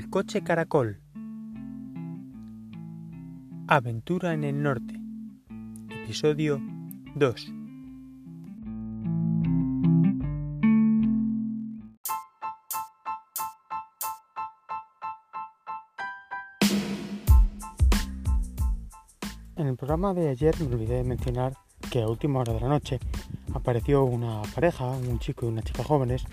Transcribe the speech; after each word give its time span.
El 0.00 0.08
coche 0.08 0.40
caracol. 0.40 0.98
Aventura 3.66 4.32
en 4.32 4.44
el 4.44 4.62
norte. 4.62 4.98
Episodio 5.90 6.58
2. 7.16 7.52
En 19.56 19.66
el 19.66 19.76
programa 19.76 20.14
de 20.14 20.30
ayer 20.30 20.54
me 20.60 20.74
olvidé 20.74 20.94
de 20.94 21.04
mencionar 21.04 21.52
que 21.90 22.00
a 22.00 22.08
última 22.08 22.40
hora 22.40 22.54
de 22.54 22.60
la 22.60 22.68
noche 22.68 23.00
apareció 23.52 24.04
una 24.04 24.40
pareja, 24.54 24.86
un 24.92 25.18
chico 25.18 25.44
y 25.44 25.50
una 25.50 25.60
chica 25.60 25.84
jóvenes, 25.84 26.24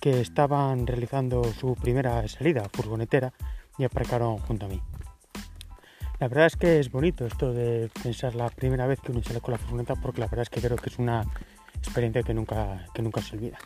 que 0.00 0.20
estaban 0.20 0.86
realizando 0.86 1.44
su 1.44 1.74
primera 1.74 2.26
salida 2.28 2.68
furgonetera 2.72 3.32
y 3.78 3.84
aparcaron 3.84 4.38
junto 4.38 4.66
a 4.66 4.68
mí. 4.68 4.80
La 6.20 6.26
verdad 6.28 6.46
es 6.46 6.56
que 6.56 6.80
es 6.80 6.90
bonito 6.90 7.26
esto 7.26 7.52
de 7.52 7.90
pensar 8.02 8.34
la 8.34 8.48
primera 8.50 8.86
vez 8.86 9.00
que 9.00 9.12
uno 9.12 9.22
sale 9.22 9.40
con 9.40 9.52
la 9.52 9.58
furgoneta 9.58 9.94
porque 9.94 10.20
la 10.20 10.26
verdad 10.26 10.42
es 10.42 10.50
que 10.50 10.60
creo 10.60 10.76
que 10.76 10.90
es 10.90 10.98
una 10.98 11.24
experiencia 11.76 12.22
que 12.22 12.34
nunca, 12.34 12.86
que 12.92 13.02
nunca 13.02 13.22
se 13.22 13.36
olvida. 13.36 13.58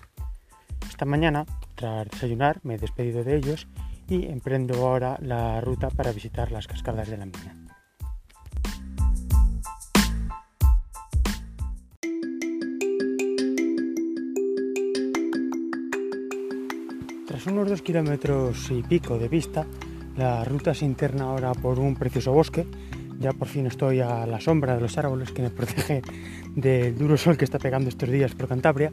Esta 0.89 1.07
mañana, 1.07 1.47
tras 1.75 2.09
desayunar, 2.11 2.61
me 2.63 2.75
he 2.75 2.79
despedido 2.79 3.25
de 3.25 3.37
ellos 3.37 3.69
y 4.09 4.27
emprendo 4.27 4.87
ahora 4.87 5.17
la 5.23 5.61
ruta 5.63 5.89
para 5.89 6.13
visitar 6.13 6.53
las 6.53 6.67
cascadas 6.67 7.09
de 7.09 7.17
la 7.17 7.27
mina. 7.27 7.62
Tras 17.43 17.55
unos 17.55 17.69
dos 17.71 17.83
kilómetros 17.83 18.71
y 18.71 18.85
pico 18.85 19.19
de 19.19 19.27
vista, 19.27 19.67
la 20.17 20.45
ruta 20.45 20.75
se 20.75 20.85
interna 20.85 21.25
ahora 21.25 21.51
por 21.55 21.81
un 21.81 21.97
precioso 21.97 22.33
bosque. 22.33 22.69
Ya 23.19 23.33
por 23.33 23.49
fin 23.49 23.67
estoy 23.67 23.99
a 23.99 24.25
la 24.27 24.41
sombra 24.41 24.77
de 24.77 24.81
los 24.81 24.97
árboles 24.97 25.33
que 25.33 25.43
me 25.43 25.51
protege 25.51 26.03
del 26.55 26.97
duro 26.97 27.17
sol 27.17 27.37
que 27.37 27.45
está 27.45 27.59
pegando 27.59 27.89
estos 27.89 28.09
días 28.09 28.33
por 28.37 28.47
Cantabria. 28.47 28.93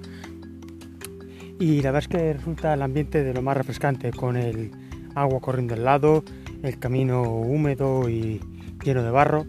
Y 1.60 1.84
la 1.84 1.92
verdad 1.92 2.00
es 2.00 2.08
que 2.08 2.34
resulta 2.34 2.74
el 2.74 2.82
ambiente 2.82 3.24
de 3.24 3.36
lo 3.36 3.44
más 3.44 3.56
refrescante, 3.56 4.10
con 4.10 4.36
el 4.36 4.72
agua 5.14 5.40
corriendo 5.42 5.76
al 5.76 5.86
lado, 5.86 6.24
el 6.64 6.80
camino 6.80 7.22
húmedo 7.22 8.10
y 8.10 8.42
lleno 8.84 9.04
de 9.04 9.12
barro. 9.12 9.46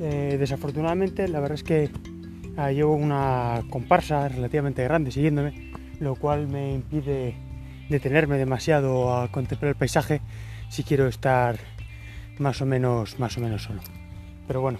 Eh, 0.00 0.36
desafortunadamente, 0.38 1.28
la 1.28 1.40
verdad 1.40 1.56
es 1.56 1.62
que 1.62 1.90
ah, 2.56 2.72
llevo 2.72 2.94
una 2.94 3.60
comparsa 3.68 4.30
relativamente 4.30 4.82
grande 4.82 5.10
siguiéndome, 5.10 5.74
lo 6.00 6.16
cual 6.16 6.46
me 6.48 6.74
impide 6.74 7.34
detenerme 7.88 8.38
demasiado 8.38 9.14
a 9.14 9.28
contemplar 9.30 9.70
el 9.70 9.76
paisaje 9.76 10.20
si 10.68 10.82
quiero 10.82 11.06
estar 11.06 11.56
más 12.38 12.60
o 12.60 12.66
menos 12.66 13.18
más 13.18 13.36
o 13.36 13.40
menos 13.40 13.62
solo. 13.62 13.80
Pero 14.46 14.60
bueno, 14.60 14.78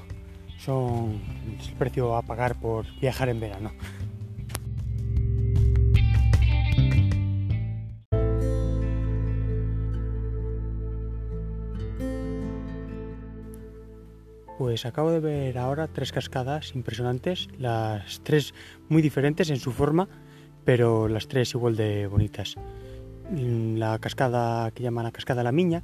son 0.59 1.21
es 1.61 1.69
el 1.69 1.75
precio 1.75 2.17
a 2.17 2.23
pagar 2.23 2.59
por 2.59 2.87
viajar 3.01 3.29
en 3.29 3.41
verano. 3.41 3.73
Pues 14.59 14.87
acabo 14.87 15.11
de 15.11 15.21
ver 15.21 15.59
ahora 15.59 15.89
tres 15.89 16.13
cascadas 16.13 16.75
impresionantes, 16.75 17.49
las 17.59 18.21
tres 18.23 18.55
muy 18.89 19.03
diferentes 19.03 19.51
en 19.51 19.59
su 19.59 19.73
forma, 19.73 20.09
pero 20.65 21.09
las 21.09 21.29
tres 21.29 21.55
igual 21.55 21.77
de 21.77 22.07
bonitas. 22.07 22.57
La 23.31 23.99
cascada 23.99 24.71
que 24.71 24.83
llaman 24.83 25.05
la 25.05 25.13
cascada 25.13 25.43
La 25.43 25.53
Miña 25.53 25.83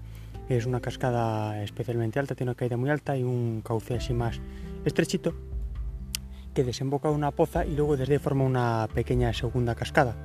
es 0.49 0.67
una 0.67 0.81
cascada 0.81 1.63
especialmente 1.63 2.19
alta, 2.19 2.35
tiene 2.35 2.51
una 2.51 2.57
caída 2.57 2.77
muy 2.77 2.91
alta 2.91 3.17
y 3.17 3.23
un 3.23 3.63
cauce 3.65 3.95
así 3.95 4.13
más 4.13 4.41
estrechito 4.85 5.35
que 6.55 6.65
desemboca 6.65 7.09
en 7.09 7.15
una 7.15 7.31
poza 7.31 7.65
y 7.65 7.77
luego 7.77 7.97
desde 7.97 8.19
forma 8.19 8.45
una 8.45 8.89
pequeña 8.93 9.33
segunda 9.33 9.75
cascada. 9.75 10.17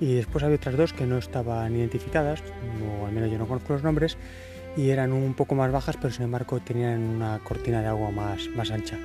Y 0.00 0.14
después 0.14 0.42
hay 0.42 0.52
otras 0.52 0.76
dos 0.76 0.92
que 0.92 1.06
no 1.06 1.18
estaban 1.18 1.76
identificadas, 1.76 2.42
o 3.00 3.06
al 3.06 3.12
menos 3.12 3.30
yo 3.30 3.38
no 3.38 3.46
conozco 3.46 3.74
los 3.74 3.84
nombres, 3.84 4.16
y 4.76 4.90
eran 4.90 5.12
un 5.12 5.34
poco 5.34 5.54
más 5.54 5.70
bajas, 5.70 5.96
pero 5.96 6.12
sin 6.12 6.24
embargo 6.24 6.58
tenían 6.60 7.00
una 7.02 7.38
cortina 7.44 7.80
de 7.82 7.86
agua 7.86 8.10
más, 8.10 8.48
más 8.56 8.70
ancha. 8.72 8.98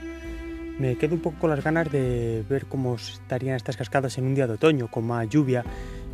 Me 0.80 0.96
quedo 0.96 1.16
un 1.16 1.22
poco 1.22 1.40
con 1.40 1.50
las 1.50 1.64
ganas 1.64 1.92
de 1.92 2.46
ver 2.48 2.68
cómo 2.68 2.96
estarían 2.96 3.56
estas 3.56 3.76
cascadas 3.76 4.18
en 4.20 4.26
un 4.26 4.36
día 4.36 4.46
de 4.46 4.54
otoño, 4.54 4.88
con 4.90 5.08
más 5.08 5.28
lluvia 5.28 5.64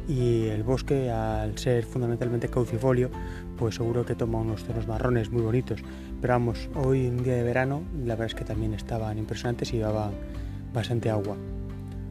y 0.07 0.45
el 0.47 0.63
bosque, 0.63 1.09
al 1.11 1.57
ser 1.57 1.83
fundamentalmente 1.83 2.47
caucifolio, 2.47 3.09
pues 3.57 3.75
seguro 3.75 4.05
que 4.05 4.15
toma 4.15 4.39
unos 4.39 4.63
tonos 4.63 4.87
marrones 4.87 5.31
muy 5.31 5.41
bonitos. 5.41 5.81
Pero 6.21 6.33
vamos, 6.33 6.69
hoy 6.75 7.07
un 7.07 7.23
día 7.23 7.35
de 7.35 7.43
verano, 7.43 7.83
la 8.05 8.15
verdad 8.15 8.27
es 8.27 8.35
que 8.35 8.45
también 8.45 8.73
estaban 8.73 9.17
impresionantes 9.17 9.73
y 9.73 9.79
daban 9.79 10.11
bastante 10.73 11.09
agua. 11.09 11.35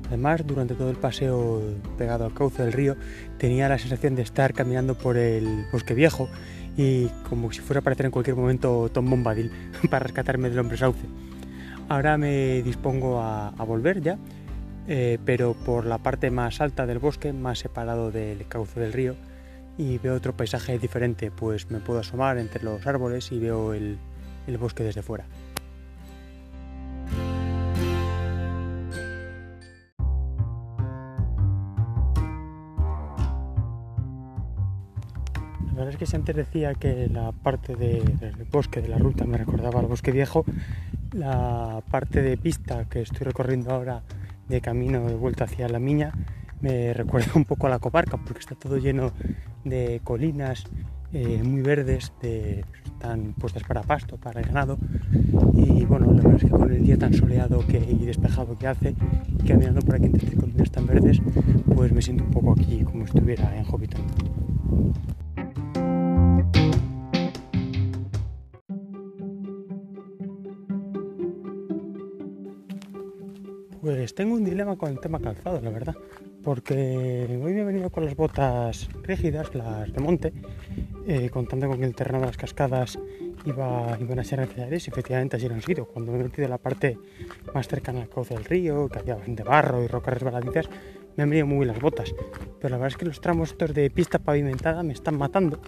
Además, 0.09 0.47
durante 0.47 0.75
todo 0.75 0.91
el 0.91 0.97
paseo 0.97 1.63
pegado 1.97 2.27
al 2.27 2.35
cauce 2.35 2.63
del 2.63 2.75
río, 2.75 2.97
tenía 3.39 3.67
la 3.71 3.79
sensación 3.79 4.15
de 4.15 4.23
estar 4.23 4.53
caminando 4.53 4.95
por 4.95 5.17
el 5.17 5.65
bosque 5.73 5.95
viejo 5.95 6.29
y 6.77 7.07
como 7.31 7.51
si 7.51 7.61
fuera 7.61 7.79
a 7.79 7.81
aparecer 7.81 8.05
en 8.07 8.13
cualquier 8.13 8.37
momento 8.37 8.91
Tom 8.93 9.09
Bombadil 9.09 9.51
para 9.91 10.01
rescatarme 10.01 10.51
del 10.51 10.59
hombre 10.59 10.77
sauce. 10.77 11.07
Ahora 11.93 12.17
me 12.17 12.63
dispongo 12.63 13.21
a, 13.21 13.51
volver 13.67 14.01
ya 14.01 14.17
eh, 14.89 15.19
pero 15.27 15.53
por 15.53 15.85
la 15.85 15.99
parte 15.99 16.31
más 16.31 16.63
alta 16.63 16.87
del 16.87 16.99
bosque, 16.99 17.35
más 17.35 17.59
separado 17.59 18.11
del 18.11 18.49
cauce 18.49 18.81
del 18.81 18.95
río, 18.95 19.15
y 19.77 19.99
veo 19.99 20.15
otro 20.15 20.35
paisaje 20.35 20.79
diferente, 20.79 21.31
pues 21.31 21.71
me 21.71 21.81
puedo 21.81 22.01
asomar 22.01 22.39
entre 22.39 22.65
los 22.65 22.87
árboles 22.87 23.31
y 23.31 23.39
veo 23.39 23.75
el, 23.75 23.99
bosque 24.59 24.85
desde 24.85 25.03
fuera. 25.03 25.27
La 35.67 35.73
verdad 35.75 35.91
es 35.91 35.97
que 35.99 36.07
si 36.07 36.17
antes 36.17 36.37
decía 36.37 36.73
que 36.73 37.09
la 37.09 37.33
parte 37.33 37.77
de- 37.77 38.01
del 38.01 38.47
bosque, 38.51 38.81
de 38.81 38.89
la 38.89 38.97
ruta, 38.97 39.27
me 39.27 39.37
recordaba 39.37 39.81
al 39.81 39.87
bosque 39.87 40.11
viejo, 40.11 40.47
la 41.13 41.83
parte 41.91 42.23
de 42.23 42.37
pista 42.37 42.85
que 42.89 43.03
estoy 43.03 43.27
recorriendo 43.27 43.71
ahora 43.73 44.03
de 44.49 44.61
camino 44.61 45.07
de 45.07 45.15
vuelta 45.15 45.45
hacia 45.45 45.69
la 45.69 45.79
miña 45.79 46.13
me 46.61 46.93
recuerda 46.95 47.33
un 47.35 47.45
poco 47.45 47.67
a 47.67 47.71
la 47.71 47.79
comarca 47.79 48.17
porque 48.17 48.41
está 48.41 48.55
todo 48.55 48.79
lleno 48.79 49.13
de 49.65 50.01
colinas 50.05 50.65
eh, 51.13 51.43
muy 51.45 51.61
verdes, 51.61 52.13
de- 52.23 52.65
están 52.85 53.35
puestas 53.35 53.65
para 53.65 53.83
pasto, 53.83 54.17
para 54.17 54.41
el 54.41 54.47
ganado 54.47 54.79
y 55.55 55.85
bueno, 55.85 56.07
la 56.13 56.23
verdad 56.23 56.37
es 56.37 56.45
que 56.45 56.51
con 56.51 56.73
el 56.73 56.83
día 56.85 56.97
tan 56.97 57.13
soleado 57.13 57.67
que, 57.67 57.79
y 57.79 58.05
despejado 58.07 58.57
que 58.57 58.67
hace 58.69 58.95
y 59.39 59.47
caminando 59.47 59.81
por 59.83 59.97
aquí 59.97 60.07
entre 60.07 60.37
colinas 60.37 60.71
tan 60.71 60.87
verdes, 60.87 61.21
pues 61.75 61.93
me 61.93 62.01
siento 62.01 62.25
un 62.25 62.31
poco 62.31 62.53
aquí 62.53 62.83
como 62.85 63.05
estuviera 63.05 63.57
en 63.57 63.65
Hobbiton. 63.65 64.03
Pues 74.13 74.27
tengo 74.27 74.35
un 74.35 74.45
dilema 74.45 74.77
con 74.77 74.91
el 74.91 75.01
tema 75.01 75.19
calzado, 75.21 75.59
la 75.63 75.71
verdad, 75.71 75.95
porque 76.45 77.27
hoy 77.31 77.55
me 77.55 77.63
he 77.63 77.65
venido 77.65 77.89
con 77.89 78.05
las 78.05 78.15
botas 78.15 78.91
rígidas, 79.05 79.55
las 79.55 79.91
de 79.91 80.01
monte, 80.01 80.35
eh, 81.07 81.31
contando 81.31 81.67
con 81.67 81.79
que 81.79 81.87
el 81.87 81.95
terreno 81.95 82.21
de 82.21 82.27
las 82.27 82.37
cascadas 82.37 82.99
iba, 83.47 83.97
iban 83.99 84.19
a 84.19 84.25
ser 84.25 84.41
necesarias 84.41 84.87
efectivamente 84.87 85.39
así 85.39 85.49
lo 85.49 85.55
han 85.55 85.63
sido. 85.63 85.87
Cuando 85.87 86.13
me 86.13 86.21
he 86.21 86.25
metido 86.25 86.45
en 86.45 86.51
la 86.51 86.59
parte 86.59 86.99
más 87.55 87.67
cercana 87.69 88.03
al 88.03 88.11
cauce 88.11 88.35
del 88.35 88.45
río, 88.45 88.87
que 88.91 88.99
había 88.99 89.15
bastante 89.15 89.45
barro 89.45 89.83
y 89.83 89.87
rocas 89.87 90.13
resbaladizas, 90.13 90.69
me 91.17 91.23
han 91.23 91.31
venido 91.31 91.47
muy 91.47 91.65
las 91.65 91.81
botas. 91.81 92.15
Pero 92.61 92.69
la 92.69 92.77
verdad 92.77 92.89
es 92.89 92.97
que 92.99 93.07
los 93.07 93.19
tramos 93.19 93.53
estos 93.53 93.73
de 93.73 93.89
pista 93.89 94.19
pavimentada 94.19 94.83
me 94.83 94.93
están 94.93 95.17
matando 95.17 95.59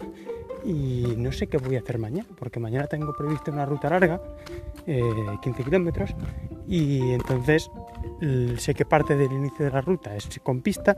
y 0.65 1.15
no 1.17 1.33
sé 1.33 1.47
qué 1.47 1.59
voy 1.59 1.77
a 1.77 1.81
hacer 1.81 1.99
mañana, 1.99 2.29
porque 2.39 2.61
mañana 2.61 2.87
tengo 2.87 3.13
previsto 3.13 3.51
una 3.51 3.67
ruta 3.67 3.91
larga, 3.91 4.21
eh, 4.87 5.03
15 5.43 5.65
kilómetros, 5.65 6.15
y 6.67 7.13
entonces 7.13 7.71
sé 8.59 8.75
que 8.75 8.85
parte 8.85 9.17
del 9.17 9.33
inicio 9.33 9.67
de 9.67 9.71
la 9.71 9.81
ruta 9.81 10.17
es 10.17 10.29
con 10.43 10.63
pista, 10.63 10.97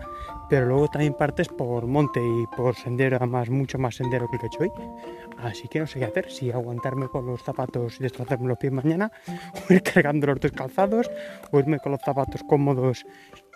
pero 0.48 0.66
luego 0.66 0.88
también 0.88 1.14
partes 1.14 1.48
por 1.48 1.86
monte 1.86 2.20
y 2.20 2.46
por 2.56 2.74
sendero, 2.76 3.16
además 3.16 3.50
mucho 3.50 3.78
más 3.78 3.96
sendero 3.96 4.28
que 4.28 4.36
el 4.36 4.42
he 4.42 4.46
hecho 4.46 4.58
hoy. 4.60 4.70
Así 5.38 5.68
que 5.68 5.80
no 5.80 5.86
sé 5.86 5.98
qué 5.98 6.06
hacer, 6.06 6.30
si 6.30 6.50
aguantarme 6.50 7.08
con 7.08 7.26
los 7.26 7.42
zapatos 7.42 7.96
y 7.98 8.04
destrozarme 8.04 8.48
los 8.48 8.58
pies 8.58 8.72
mañana, 8.72 9.10
o 9.68 9.72
ir 9.72 9.82
cargando 9.82 10.26
los 10.28 10.40
dos 10.40 10.52
calzados, 10.52 11.10
o 11.50 11.58
irme 11.58 11.78
con 11.78 11.92
los 11.92 12.00
zapatos 12.00 12.42
cómodos 12.48 13.04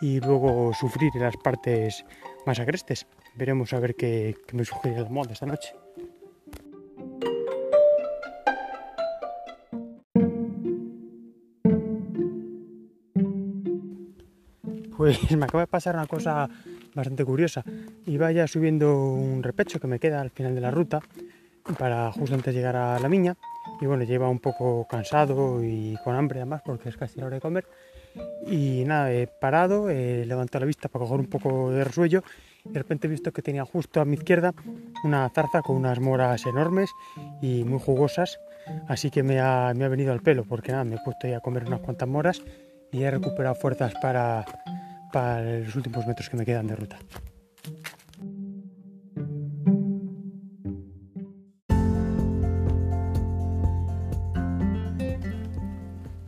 y 0.01 0.21
luego 0.21 0.73
sufrir 0.75 1.15
las 1.17 1.37
partes 1.37 2.05
más 2.47 2.59
agrestes. 2.59 3.07
Veremos 3.35 3.73
a 3.73 3.81
ver 3.81 3.95
qué, 3.95 4.37
qué 4.47 4.57
me 4.57 4.65
sugiere 4.65 5.03
la 5.03 5.09
moda 5.09 5.33
esta 5.33 5.47
noche. 5.47 5.75
Pues 15.01 15.31
me 15.35 15.47
acaba 15.47 15.63
de 15.63 15.67
pasar 15.67 15.95
una 15.95 16.07
cosa 16.07 16.47
bastante 16.95 17.25
curiosa. 17.25 17.65
Iba 18.05 18.33
ya 18.33 18.47
subiendo 18.47 19.15
un 19.15 19.43
repecho 19.43 19.81
que 19.81 19.87
me 19.87 19.99
queda 19.99 20.21
al 20.21 20.29
final 20.29 20.55
de 20.55 20.61
la 20.61 20.71
ruta 20.71 21.01
para 21.79 22.13
justo 22.13 22.35
antes 22.35 22.55
llegar 22.55 22.77
a 22.77 22.99
la 22.99 23.09
miña. 23.09 23.35
Y 23.81 23.87
bueno, 23.87 24.05
lleva 24.05 24.29
un 24.29 24.41
poco 24.41 24.87
cansado 24.87 25.65
y 25.65 25.97
con 26.05 26.17
hambre 26.17 26.41
además 26.41 26.61
porque 26.63 26.91
es 26.91 26.99
casi 26.99 27.19
la 27.19 27.25
hora 27.25 27.37
de 27.37 27.41
comer. 27.41 27.65
Y 28.47 28.85
nada, 28.85 29.11
he 29.11 29.27
parado, 29.27 29.89
he 29.89 30.27
levantado 30.27 30.61
la 30.61 30.67
vista 30.67 30.91
para 30.91 31.07
coger 31.07 31.21
un 31.21 31.31
poco 31.31 31.71
de 31.71 31.83
resuello. 31.83 32.23
Y 32.67 32.69
de 32.69 32.81
repente 32.81 33.07
he 33.07 33.11
visto 33.11 33.33
que 33.33 33.41
tenía 33.41 33.65
justo 33.65 34.03
a 34.03 34.05
mi 34.05 34.17
izquierda 34.17 34.53
una 35.03 35.27
zarza 35.31 35.63
con 35.63 35.77
unas 35.77 35.99
moras 35.99 36.45
enormes 36.45 36.91
y 37.41 37.65
muy 37.65 37.81
jugosas. 37.81 38.39
Así 38.87 39.11
que 39.11 39.23
me 39.23 39.41
ha, 39.41 39.73
me 39.75 39.87
ha 39.87 39.89
venido 39.89 40.13
al 40.13 40.21
pelo 40.21 40.45
porque 40.45 40.73
nada, 40.73 40.85
me 40.85 40.97
he 40.97 40.99
puesto 41.03 41.27
ya 41.27 41.39
a 41.39 41.41
comer 41.41 41.65
unas 41.65 41.81
cuantas 41.81 42.07
moras 42.07 42.43
y 42.93 43.03
he 43.03 43.11
recuperado 43.11 43.55
fuerzas 43.55 43.95
para, 44.03 44.45
para 45.13 45.43
los 45.43 45.75
últimos 45.75 46.07
metros 46.07 46.29
que 46.29 46.37
me 46.37 46.45
quedan 46.45 46.67
de 46.67 46.77
ruta. 46.77 46.99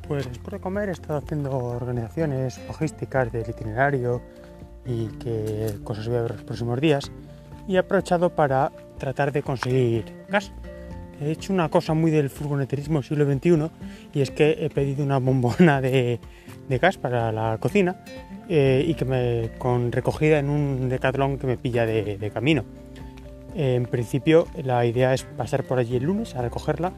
Pues 0.09 0.29
después 0.29 0.53
de 0.53 0.61
comer 0.61 0.89
he 0.91 0.93
estado 0.93 1.19
haciendo 1.19 1.57
organizaciones 1.57 2.61
logísticas 2.67 3.33
del 3.33 3.49
itinerario 3.49 4.21
y 4.85 5.07
qué 5.19 5.79
cosas 5.85 6.07
voy 6.07 6.19
a 6.19 6.23
ver 6.23 6.33
los 6.33 6.43
próximos 6.43 6.81
días 6.81 7.11
y 7.67 7.77
he 7.77 7.79
aprovechado 7.79 8.35
para 8.35 8.73
tratar 8.99 9.33
de 9.33 9.43
conseguir 9.43 10.05
gas. 10.29 10.53
He 11.23 11.31
hecho 11.31 11.53
una 11.53 11.69
cosa 11.69 11.95
muy 11.95 12.11
del 12.11 12.31
furgoneterismo 12.31 13.03
siglo 13.03 13.25
XXI 13.25 13.71
y 14.13 14.23
es 14.23 14.31
que 14.33 14.57
he 14.59 14.71
pedido 14.71 15.05
una 15.05 15.19
bombona 15.19 15.81
de, 15.81 16.19
gas 16.69 16.97
para 16.97 17.31
la 17.31 17.59
cocina 17.61 17.97
eh, 18.49 18.85
y 18.87 18.95
que 18.95 19.05
me 19.05 19.51
con 19.59 19.93
recogida 19.93 20.39
en 20.39 20.49
un 20.49 20.89
decatlón 20.89 21.39
que 21.39 21.47
me 21.47 21.57
pilla 21.57 21.87
de, 21.87 22.31
camino. 22.33 22.65
en 23.55 23.85
principio 23.85 24.49
la 24.65 24.85
idea 24.85 25.15
es 25.15 25.23
pasar 25.23 25.65
por 25.65 25.79
allí 25.79 25.97
el 25.97 26.05
lunes 26.05 26.35
a 26.35 26.43
recogerla 26.43 26.93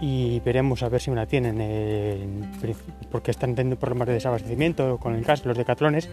y 0.00 0.40
veremos 0.40 0.82
a 0.82 0.88
ver 0.88 1.00
si 1.00 1.10
me 1.10 1.16
la 1.16 1.26
tienen 1.26 2.48
porque 3.10 3.32
están 3.32 3.54
teniendo 3.54 3.78
problemas 3.78 4.08
de 4.08 4.14
desabastecimiento 4.14 4.98
con 4.98 5.14
el 5.14 5.24
gas 5.24 5.44
los 5.44 5.58
decatlones 5.58 6.08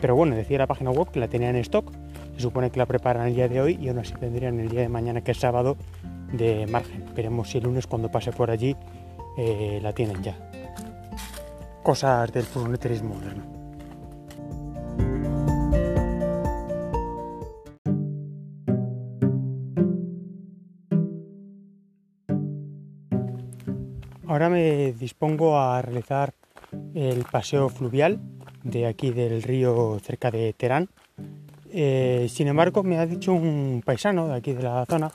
pero 0.00 0.16
bueno 0.16 0.34
decía 0.34 0.58
la 0.58 0.66
página 0.66 0.90
web 0.90 1.10
que 1.10 1.20
la 1.20 1.28
tenían 1.28 1.54
en 1.54 1.62
stock 1.62 1.90
se 2.34 2.42
supone 2.42 2.70
que 2.70 2.78
la 2.78 2.86
preparan 2.86 3.28
el 3.28 3.34
día 3.34 3.48
de 3.48 3.60
hoy 3.60 3.78
y 3.80 3.88
aún 3.88 4.00
así 4.00 4.14
tendrían 4.14 4.58
el 4.58 4.68
día 4.68 4.80
de 4.80 4.88
mañana 4.88 5.20
que 5.20 5.30
es 5.30 5.38
sábado 5.38 5.76
de 6.32 6.66
margen. 6.66 7.04
Veremos 7.14 7.50
si 7.50 7.58
el 7.58 7.64
lunes 7.64 7.86
cuando 7.86 8.10
pase 8.10 8.32
por 8.32 8.50
allí 8.50 8.76
eh, 9.36 9.78
la 9.82 9.92
tienen 9.92 10.22
ya. 10.22 10.36
Cosas 11.82 12.32
del 12.32 12.44
furgoneterismo 12.44 13.14
moderno. 13.14 13.60
Ahora 24.26 24.48
me 24.48 24.92
dispongo 24.92 25.58
a 25.58 25.82
realizar 25.82 26.32
el 26.94 27.24
paseo 27.24 27.68
fluvial 27.68 28.20
de 28.62 28.86
aquí 28.86 29.10
del 29.10 29.42
río 29.42 29.98
cerca 30.00 30.30
de 30.30 30.52
Terán. 30.52 30.88
Eh, 31.72 32.28
sin 32.28 32.46
embargo, 32.46 32.84
me 32.84 32.98
ha 32.98 33.06
dicho 33.06 33.32
un 33.32 33.82
paisano 33.84 34.28
de 34.28 34.34
aquí 34.34 34.52
de 34.52 34.62
la 34.62 34.86
zona 34.86 35.10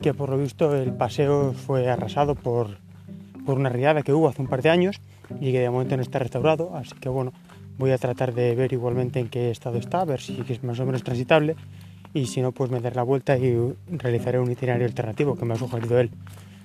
que 0.00 0.14
por 0.14 0.30
lo 0.30 0.38
visto 0.38 0.74
el 0.74 0.92
paseo 0.92 1.52
fue 1.52 1.88
arrasado 1.90 2.34
por, 2.34 2.78
por 3.44 3.58
una 3.58 3.68
riada 3.68 4.02
que 4.02 4.12
hubo 4.12 4.28
hace 4.28 4.42
un 4.42 4.48
par 4.48 4.62
de 4.62 4.70
años 4.70 5.00
y 5.40 5.52
que 5.52 5.60
de 5.60 5.70
momento 5.70 5.96
no 5.96 6.02
está 6.02 6.18
restaurado. 6.18 6.74
Así 6.74 6.94
que 6.94 7.08
bueno, 7.08 7.32
voy 7.78 7.92
a 7.92 7.98
tratar 7.98 8.34
de 8.34 8.54
ver 8.54 8.72
igualmente 8.72 9.20
en 9.20 9.28
qué 9.28 9.50
estado 9.50 9.78
está, 9.78 10.00
a 10.00 10.04
ver 10.04 10.20
si 10.20 10.42
es 10.48 10.62
más 10.64 10.80
o 10.80 10.86
menos 10.86 11.02
transitable 11.02 11.56
y 12.12 12.26
si 12.26 12.40
no, 12.40 12.52
pues 12.52 12.70
me 12.70 12.80
daré 12.80 12.96
la 12.96 13.02
vuelta 13.02 13.38
y 13.38 13.74
realizaré 13.88 14.38
un 14.40 14.50
itinerario 14.50 14.86
alternativo 14.86 15.36
que 15.36 15.44
me 15.44 15.54
ha 15.54 15.56
sugerido 15.56 15.98
él. 16.00 16.10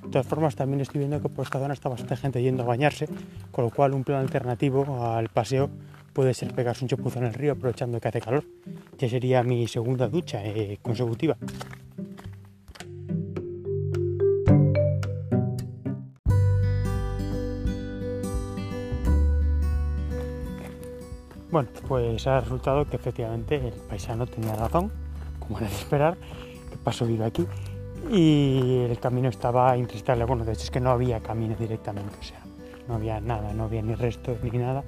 De 0.03 0.11
todas 0.11 0.27
formas, 0.27 0.55
también 0.55 0.81
estoy 0.81 0.99
viendo 0.99 1.21
que 1.21 1.29
por 1.29 1.45
esta 1.45 1.59
zona 1.59 1.73
está 1.73 1.89
bastante 1.89 2.15
gente 2.15 2.41
yendo 2.41 2.63
a 2.63 2.65
bañarse, 2.65 3.07
con 3.51 3.65
lo 3.65 3.71
cual 3.71 3.93
un 3.93 4.03
plan 4.03 4.19
alternativo 4.19 5.03
al 5.03 5.29
paseo 5.29 5.69
puede 6.13 6.33
ser 6.33 6.53
pegarse 6.53 6.85
un 6.85 6.89
chapuzo 6.89 7.19
en 7.19 7.25
el 7.25 7.33
río 7.33 7.53
aprovechando 7.53 7.99
que 7.99 8.07
hace 8.07 8.21
calor. 8.21 8.45
Ya 8.97 9.09
sería 9.09 9.43
mi 9.43 9.67
segunda 9.67 10.07
ducha 10.07 10.43
eh, 10.43 10.77
consecutiva. 10.81 11.37
Bueno, 21.55 21.69
pues 21.87 22.27
ha 22.27 22.41
resultado 22.41 22.83
que 22.83 22.97
efectivamente 22.97 23.55
el 23.55 23.73
paisano 23.87 24.27
tenía 24.27 24.57
razón, 24.57 24.91
como 25.39 25.57
era 25.57 25.69
de 25.69 25.73
esperar, 25.73 26.17
que 26.69 26.75
paso 26.75 27.05
vive 27.05 27.23
aquí 27.23 27.47
y 28.11 28.79
el 28.89 28.99
camino 28.99 29.29
estaba 29.29 29.77
intransitable. 29.77 30.25
Bueno, 30.25 30.43
de 30.43 30.51
hecho 30.51 30.63
es 30.63 30.69
que 30.69 30.81
no 30.81 30.89
había 30.89 31.21
camino 31.21 31.55
directamente, 31.57 32.13
o 32.19 32.23
sea, 32.23 32.41
no 32.89 32.95
había 32.95 33.21
nada, 33.21 33.53
no 33.53 33.63
había 33.63 33.81
ni 33.81 33.95
restos 33.95 34.37
ni 34.43 34.49
nada. 34.49 34.83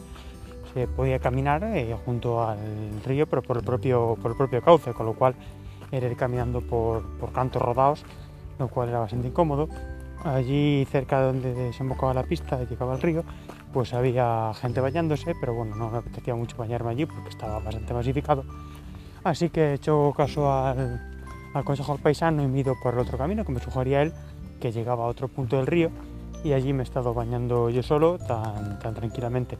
Se 0.73 0.89
podía 0.89 1.19
caminar 1.19 1.63
eh, 1.63 1.95
junto 2.03 2.45
al 2.45 2.59
río, 3.05 3.27
pero 3.27 3.41
por 3.43 3.55
el, 3.55 3.63
propio, 3.63 4.17
por 4.21 4.31
el 4.31 4.37
propio 4.37 4.61
cauce, 4.61 4.91
con 4.91 5.05
lo 5.05 5.13
cual 5.13 5.35
era 5.89 6.05
ir 6.05 6.17
caminando 6.17 6.59
por, 6.59 7.01
por 7.17 7.31
cantos 7.31 7.61
rodados, 7.61 8.03
lo 8.59 8.67
cual 8.67 8.89
era 8.89 8.99
bastante 8.99 9.29
incómodo. 9.29 9.69
Allí 10.25 10.85
cerca 10.91 11.21
de 11.21 11.25
donde 11.27 11.53
desembocaba 11.53 12.13
la 12.13 12.23
pista, 12.23 12.61
llegaba 12.65 12.95
al 12.95 13.01
río, 13.01 13.23
pues 13.77 13.93
había 13.93 14.55
gente 14.55 14.81
bañándose, 14.81 15.35
pero 15.39 15.53
bueno, 15.53 15.75
no 15.75 15.91
me 15.91 15.99
apetecía 15.99 16.33
mucho 16.33 16.57
bañarme 16.57 16.89
allí 16.89 17.05
porque 17.05 17.29
estaba 17.29 17.59
bastante 17.59 17.93
masificado. 17.93 18.43
Así 19.23 19.51
que 19.51 19.65
he 19.65 19.73
hecho 19.75 20.15
caso 20.17 20.51
al, 20.51 20.99
al 21.53 21.99
paisano 22.01 22.41
y 22.41 22.47
me 22.47 22.57
he 22.57 22.61
ido 22.61 22.73
por 22.81 22.95
el 22.95 23.01
otro 23.01 23.19
camino 23.19 23.45
que 23.45 23.51
me 23.51 23.59
sugería 23.59 24.01
él, 24.01 24.13
que 24.59 24.71
llegaba 24.71 25.03
a 25.03 25.07
otro 25.07 25.27
punto 25.27 25.57
del 25.57 25.67
río 25.67 25.91
y 26.43 26.53
allí 26.53 26.73
me 26.73 26.81
he 26.81 26.85
estado 26.85 27.13
bañando 27.13 27.69
yo 27.69 27.83
solo 27.83 28.17
tan, 28.17 28.79
tan 28.79 28.95
tranquilamente. 28.95 29.59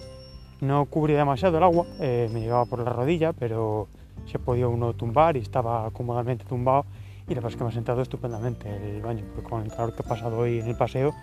No 0.61 0.85
cubría 0.85 1.19
demasiado 1.19 1.59
el 1.59 1.63
agua, 1.63 1.85
eh, 1.99 2.27
me 2.33 2.39
llegaba 2.39 2.65
por 2.65 2.79
la 2.79 2.91
rodilla, 2.91 3.33
pero 3.33 3.87
se 4.25 4.39
podía 4.39 4.67
uno 4.67 4.93
tumbar 4.93 5.37
y 5.37 5.41
estaba 5.41 5.91
cómodamente 5.91 6.43
tumbado 6.43 6.85
y 7.27 7.35
la 7.35 7.41
verdad 7.41 7.51
es 7.51 7.55
que 7.55 7.63
me 7.63 7.69
ha 7.69 7.73
sentado 7.73 8.01
estupendamente 8.01 8.95
el 8.95 8.99
baño, 8.99 9.23
porque 9.35 9.47
con 9.47 9.61
el 9.61 9.69
calor 9.69 9.93
que 9.93 10.01
he 10.01 10.07
pasado 10.07 10.39
hoy 10.39 10.59
en 10.59 10.67
el 10.69 10.75
paseo 10.75 11.13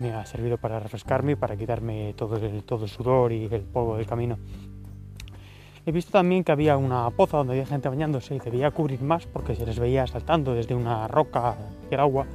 me 0.00 0.12
ha 0.12 0.26
servido 0.26 0.58
para 0.58 0.80
refrescarme 0.80 1.32
y 1.32 1.36
para 1.36 1.56
quitarme 1.56 2.14
todo 2.16 2.36
el, 2.36 2.64
todo 2.64 2.84
el 2.84 2.90
sudor 2.90 3.32
y 3.32 3.44
el 3.44 3.62
polvo 3.62 3.96
del 3.96 4.06
camino. 4.06 4.38
He 5.86 5.92
visto 5.92 6.12
también 6.12 6.42
que 6.42 6.52
había 6.52 6.76
una 6.76 7.08
poza 7.10 7.38
donde 7.38 7.52
había 7.54 7.66
gente 7.66 7.88
bañándose 7.88 8.34
y 8.34 8.38
debía 8.38 8.70
cubrir 8.70 9.00
más 9.02 9.26
porque 9.26 9.54
se 9.54 9.64
les 9.64 9.78
veía 9.78 10.06
saltando 10.06 10.54
desde 10.54 10.74
una 10.74 11.06
roca 11.08 11.50
hacia 11.50 11.68
el 11.90 12.00
agua. 12.00 12.26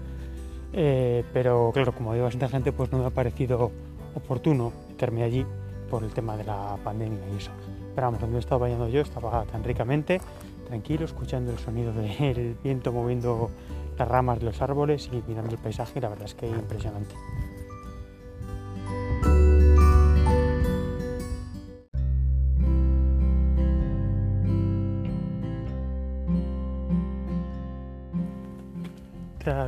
Eh, 0.74 1.24
pero 1.32 1.72
claro, 1.74 1.94
como 1.94 2.12
había 2.12 2.24
bastante 2.24 2.50
gente, 2.50 2.72
pues 2.72 2.92
no 2.92 3.00
me 3.00 3.06
ha 3.06 3.10
parecido 3.10 3.72
oportuno 4.16 4.72
meterme 4.90 5.24
allí 5.24 5.46
por 5.90 6.04
el 6.04 6.12
tema 6.12 6.36
de 6.38 6.44
la 6.44 6.78
pandemia 6.84 7.20
y 7.34 7.38
eso. 7.38 7.52
Pero 7.94 8.08
vamos, 8.08 8.20
donde 8.20 8.38
he 8.38 8.40
estado 8.40 8.60
bañando 8.60 8.90
yo 8.90 9.02
estaba 9.02 9.46
tan 9.46 9.64
ricamente, 9.64 10.20
tranquilo, 10.68 11.06
escuchando 11.06 11.52
el 11.52 11.60
sonido 11.60 11.94
del 12.20 12.58
viento 12.64 12.92
moviendo 12.92 13.50
las 13.98 14.08
ramas 14.08 14.40
de 14.40 14.46
los 14.46 14.62
árboles 14.62 15.10
y 15.12 15.24
mirando 15.28 15.52
el 15.52 15.58
paisaje, 15.58 16.02
la 16.02 16.10
verdad 16.10 16.26
es 16.26 16.36
que 16.36 16.48
impresionante. 16.48 17.16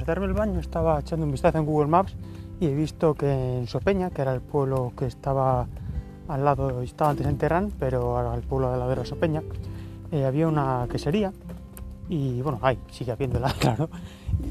Darme 0.08 0.26
el 0.26 0.34
baño 0.34 0.62
estaba 0.62 1.00
echando 1.02 1.26
un 1.26 1.34
vistazo 1.34 1.58
en 1.58 1.66
Google 1.66 1.88
Maps 1.88 2.16
y 2.62 2.68
he 2.68 2.74
visto 2.74 3.14
que 3.14 3.30
en 3.30 3.68
Sopeña, 3.68 4.10
que 4.10 4.22
era 4.22 4.34
el 4.34 4.40
pueblo 4.40 4.94
que 4.98 5.06
estaba 5.06 5.68
al 6.30 6.46
lado, 6.46 6.82
estaba 6.82 7.12
antes 7.12 7.28
en 7.28 7.38
Terrán, 7.38 7.72
pero 7.78 8.18
ahora 8.18 8.34
el 8.34 8.42
pueblo 8.42 8.72
de 8.72 8.78
la 8.78 8.88
de 8.88 9.06
Sopeña, 9.06 9.44
eh, 10.12 10.26
había 10.26 10.48
una 10.48 10.88
quesería 10.90 11.34
y 12.08 12.42
bueno, 12.42 12.58
ahí 12.62 12.80
sigue 12.90 13.12
habiéndola, 13.12 13.54
claro. 13.60 13.90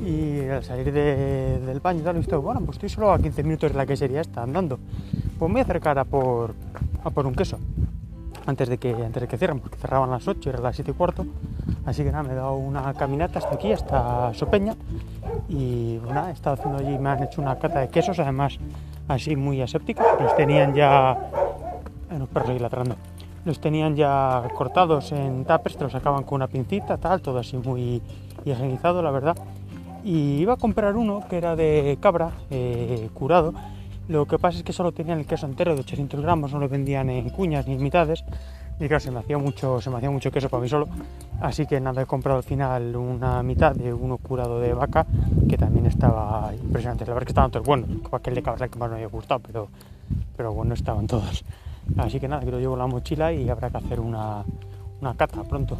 Y 0.04 0.40
al 0.46 0.62
salir 0.62 0.92
del 0.92 1.80
baño 1.80 2.02
tal, 2.02 2.16
he 2.16 2.18
visto, 2.18 2.40
bueno, 2.42 2.60
pues 2.60 2.76
estoy 2.76 2.90
solo 2.90 3.12
a 3.12 3.18
15 3.18 3.42
minutos 3.42 3.72
de 3.72 3.78
la 3.78 3.86
quesería, 3.86 4.20
está 4.20 4.42
andando. 4.42 4.78
Pues 5.38 5.48
me 5.48 5.54
voy 5.54 5.60
a 5.60 5.64
acercar 5.64 5.98
a 5.98 6.04
por, 6.04 6.54
un 7.24 7.34
queso 7.34 7.58
antes 8.44 8.68
de 8.68 8.78
que 8.78 8.92
antes 8.92 9.26
que 9.26 9.38
cierren, 9.38 9.58
porque 9.60 9.78
cerraban 9.78 10.10
las 10.10 10.28
8 10.28 10.38
y 10.44 10.48
era 10.50 10.60
las 10.60 10.76
7 10.76 10.90
y 10.90 10.94
cuarto. 10.94 11.26
Así 11.86 12.04
que 12.04 12.12
nada, 12.12 12.24
me 12.24 12.32
he 12.32 12.36
dado 12.36 12.54
una 12.54 12.92
caminata 12.94 13.38
hasta 13.38 13.54
aquí, 13.54 13.72
hasta 13.72 14.34
Sopeña, 14.34 14.76
y 15.48 15.98
bueno, 15.98 16.28
he 16.28 16.32
estado 16.32 16.54
haciendo 16.54 16.78
allí, 16.78 16.98
me 16.98 17.10
han 17.10 17.22
hecho 17.22 17.40
una 17.40 17.56
cata 17.56 17.80
de 17.80 17.88
quesos, 17.88 18.18
además 18.18 18.58
así 19.08 19.36
muy 19.36 19.60
aséptica, 19.62 20.04
los 20.20 20.34
tenían 20.36 20.74
ya, 20.74 21.16
los 22.18 22.28
perros 22.28 22.60
ladrando, 22.60 22.96
los 23.44 23.60
tenían 23.60 23.94
ya 23.94 24.42
cortados 24.54 25.12
en 25.12 25.44
tapes, 25.44 25.76
te 25.76 25.84
los 25.84 25.92
sacaban 25.92 26.24
con 26.24 26.36
una 26.36 26.48
pincita, 26.48 26.96
tal, 26.96 27.20
todo 27.20 27.38
así 27.38 27.56
muy 27.56 28.02
higienizado, 28.44 29.02
la 29.02 29.10
verdad. 29.10 29.36
Y 30.04 30.38
iba 30.38 30.54
a 30.54 30.56
comprar 30.56 30.96
uno 30.96 31.24
que 31.28 31.36
era 31.36 31.56
de 31.56 31.98
cabra, 32.00 32.30
eh, 32.50 33.08
curado, 33.14 33.52
lo 34.08 34.26
que 34.26 34.38
pasa 34.38 34.58
es 34.58 34.64
que 34.64 34.72
solo 34.72 34.92
tenían 34.92 35.18
el 35.18 35.26
queso 35.26 35.46
entero 35.46 35.74
de 35.74 35.80
800 35.80 36.20
gramos, 36.20 36.52
no 36.52 36.60
lo 36.60 36.68
vendían 36.68 37.10
en 37.10 37.28
cuñas 37.30 37.66
ni 37.66 37.74
en 37.74 37.82
mitades, 37.82 38.24
y 38.78 38.86
claro, 38.88 39.00
se 39.00 39.10
me 39.10 39.20
hacía 39.20 39.38
mucho, 39.38 39.80
se 39.80 39.90
me 39.90 39.96
hacía 39.96 40.10
mucho 40.10 40.30
queso 40.30 40.48
para 40.48 40.62
mí 40.62 40.68
solo, 40.68 40.88
así 41.40 41.66
que 41.66 41.80
nada, 41.80 42.02
he 42.02 42.06
comprado 42.06 42.38
al 42.38 42.44
final 42.44 42.94
una 42.96 43.42
mitad 43.42 43.74
de 43.74 43.92
uno 43.92 44.18
curado 44.18 44.60
de 44.60 44.74
vaca, 44.74 45.06
que 45.48 45.56
también 45.56 45.86
estaba 45.86 46.52
impresionante, 46.54 47.04
la 47.04 47.14
verdad 47.14 47.22
es 47.22 47.26
que 47.26 47.32
estaban 47.32 47.50
todos 47.50 47.66
buenos, 47.66 47.88
para 48.02 48.18
aquel 48.18 48.34
de 48.34 48.42
cabra 48.42 48.68
que 48.68 48.78
más 48.78 48.90
me 48.90 48.96
había 48.96 49.08
gustado, 49.08 49.40
pero, 49.40 49.68
pero 50.36 50.52
bueno, 50.52 50.74
estaban 50.74 51.06
todos. 51.06 51.44
Así 51.96 52.18
que 52.18 52.28
nada, 52.28 52.44
que 52.44 52.50
lo 52.50 52.58
llevo 52.58 52.74
en 52.74 52.80
la 52.80 52.86
mochila 52.86 53.32
y 53.32 53.48
habrá 53.48 53.70
que 53.70 53.78
hacer 53.78 54.00
una, 54.00 54.44
una 55.00 55.14
cata 55.14 55.42
pronto. 55.44 55.78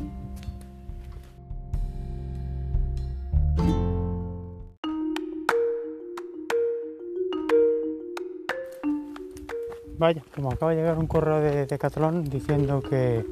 Vaya, 9.98 10.22
como 10.34 10.50
acaba 10.50 10.72
de 10.72 10.78
llegar 10.78 10.98
un 10.98 11.06
correo 11.06 11.40
de, 11.40 11.64
de 11.64 12.22
diciendo 12.24 12.82
que, 12.82 13.24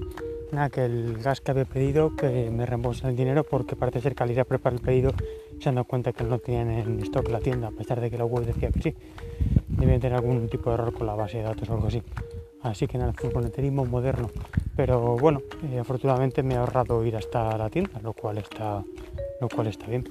nada, 0.51 0.71
que 0.71 0.87
el 0.87 1.19
gas 1.23 1.43
que 1.43 1.51
había 1.51 1.67
pedido, 1.67 2.17
que 2.17 2.51
me 2.51 2.65
reembolsan 2.65 3.11
el 3.11 3.17
dinero 3.17 3.45
porque 3.45 3.77
parece 3.77 4.01
ser 4.01 4.15
que 4.15 4.23
al 4.23 4.31
ir 4.31 4.41
a 4.41 4.45
preparar 4.45 4.79
el 4.79 4.81
pedido 4.81 5.13
se 5.61 5.69
han 5.69 5.75
dado 5.75 5.85
cuenta 5.85 6.15
que 6.15 6.25
no 6.25 6.39
tenían 6.39 6.71
en 6.71 7.01
stock 7.01 7.29
la 7.29 7.41
tienda, 7.41 7.69
a 7.69 7.71
pesar 7.71 8.01
de 8.01 8.11
que 8.11 8.17
la 8.17 8.25
web 8.25 8.47
decía 8.47 8.71
que 8.71 8.81
sí. 8.81 8.95
Debían 9.69 10.01
tener 10.01 10.17
algún 10.17 10.49
tipo 10.49 10.71
de 10.71 10.75
error 10.75 10.95
con 10.95 11.07
la 11.07 11.15
base 11.15 11.39
de 11.39 11.45
datos 11.45 11.69
o 11.69 11.75
algo 11.75 11.89
así. 11.89 12.03
Así 12.63 12.87
que 12.87 12.97
nada, 12.97 13.13
furgoneterismo 13.13 13.85
moderno. 13.85 14.31
Pero 14.75 15.19
bueno, 15.19 15.43
eh, 15.71 15.79
afortunadamente 15.79 16.43
me 16.43 16.55
he 16.55 16.57
ahorrado 16.57 17.05
ir 17.05 17.17
hasta 17.17 17.59
la 17.59 17.69
tienda, 17.69 18.01
lo 18.03 18.15
cual 18.15 18.39
está, 18.39 18.83
lo 19.39 19.49
cual 19.51 19.67
está 19.67 19.87
bien. 19.87 20.05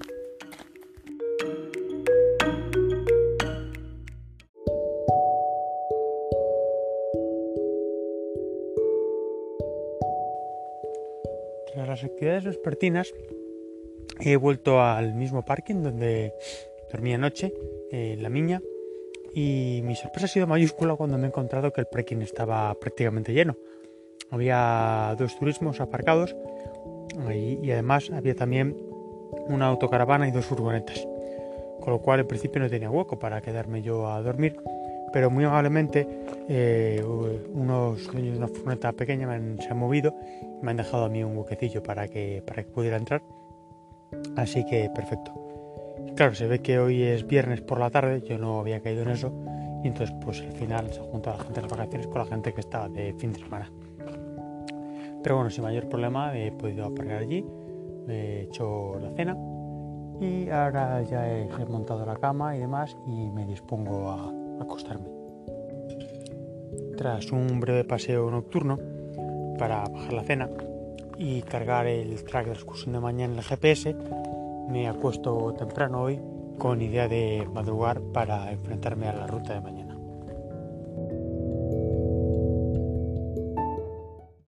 Vespertinas 12.44 13.14
he 14.20 14.36
vuelto 14.36 14.82
al 14.82 15.14
mismo 15.16 15.44
parking 15.44 15.82
donde 15.84 16.34
dormí 16.92 17.14
anoche, 17.14 17.54
en 17.92 18.22
La 18.22 18.30
Miña, 18.30 18.62
y 19.34 19.82
mi 19.84 19.96
sorpresa 19.96 20.26
ha 20.26 20.30
sido 20.30 20.48
mayúscula 20.48 20.96
cuando 20.96 21.18
me 21.18 21.26
he 21.26 21.28
encontrado 21.28 21.74
que 21.74 21.82
el 21.82 21.88
parking 21.88 22.18
estaba 22.18 22.74
prácticamente 22.76 23.34
lleno. 23.34 23.58
Había 24.30 25.16
dos 25.18 25.38
turismos 25.38 25.82
aparcados 25.82 26.36
y, 27.32 27.60
y 27.66 27.72
además 27.72 28.12
había 28.12 28.36
también 28.36 28.78
una 29.48 29.68
autocaravana 29.68 30.28
y 30.28 30.32
dos 30.32 30.46
furgonetas, 30.46 31.08
con 31.82 31.94
lo 31.94 32.00
cual 32.00 32.22
en 32.22 32.28
principio 32.28 32.62
no 32.62 32.70
tenía 32.70 32.90
hueco 32.90 33.18
para 33.18 33.42
quedarme 33.42 33.82
yo 33.82 34.08
a 34.08 34.22
dormir, 34.22 34.56
pero 35.14 35.30
muy 35.30 35.46
amablemente 35.46 36.08
eh, 36.50 37.02
unos 37.54 38.12
dueños 38.12 38.34
de 38.34 38.38
una 38.40 38.48
furgoneta 38.48 38.92
pequeña 38.92 39.30
se 39.62 39.70
han 39.70 39.78
movido 39.78 40.16
y 40.42 40.66
me 40.66 40.72
han 40.72 40.78
dejado 40.78 41.06
a 41.06 41.10
mí 41.10 41.24
un 41.24 41.38
huequecillo 41.38 41.84
para 41.84 42.08
que, 42.08 42.44
para 42.46 42.64
que 42.64 42.70
pudiera 42.70 42.98
entrar, 42.98 43.22
así 44.36 44.66
que 44.66 44.90
perfecto. 44.94 45.32
Claro, 46.16 46.34
se 46.34 46.48
ve 46.48 46.60
que 46.60 46.80
hoy 46.80 47.04
es 47.04 47.26
viernes 47.26 47.62
por 47.62 47.80
la 47.80 47.92
tarde, 47.92 48.22
yo 48.28 48.38
no 48.38 48.60
había 48.60 48.82
caído 48.82 49.04
en 49.04 49.10
eso, 49.10 49.32
y 49.84 49.88
entonces 49.88 50.16
pues 50.24 50.42
al 50.42 50.52
final 50.54 50.92
se 50.92 51.00
junta 51.00 51.32
la 51.32 51.44
gente 51.44 51.62
de 51.62 51.62
las 51.62 51.72
vacaciones 51.72 52.08
con 52.08 52.18
la 52.18 52.26
gente 52.26 52.54
que 52.54 52.62
estaba 52.62 52.90
de 52.90 53.14
fin 53.14 53.34
de 53.34 53.40
semana. 53.40 53.72
Pero 55.22 55.36
bueno, 55.36 55.50
sin 55.52 55.64
mayor 55.64 55.88
problema 55.88 56.38
he 56.38 56.52
podido 56.52 56.86
aparcar 56.86 57.18
allí, 57.18 57.46
he 58.10 58.48
hecho 58.50 59.00
la 59.00 59.12
cena 59.12 59.38
y 60.20 60.50
ahora 60.50 61.02
ya 61.04 61.28
he 61.28 61.48
montado 61.68 62.06
la 62.06 62.16
cama 62.16 62.56
y 62.56 62.60
demás 62.60 62.98
y 63.08 63.32
me 63.32 63.46
dispongo 63.46 64.10
a 64.10 64.43
acostarme. 64.60 65.08
Tras 66.98 67.32
un 67.32 67.60
breve 67.60 67.84
paseo 67.84 68.30
nocturno 68.30 68.78
para 69.58 69.84
bajar 69.84 70.14
la 70.14 70.24
cena 70.24 70.50
y 71.18 71.42
cargar 71.42 71.88
el 71.88 72.24
track 72.24 72.48
de 72.48 72.54
excursión 72.54 72.94
de 72.94 73.00
mañana 73.00 73.34
en 73.34 73.40
el 73.40 73.46
GPS, 73.46 73.96
me 74.70 74.88
acuesto 74.88 75.54
temprano 75.58 76.02
hoy 76.02 76.20
con 76.58 76.82
idea 76.82 77.08
de 77.08 77.48
madrugar 77.52 78.02
para 78.02 78.52
enfrentarme 78.52 79.08
a 79.08 79.14
la 79.14 79.28
ruta 79.28 79.54
de 79.54 79.62
mañana. 79.62 79.83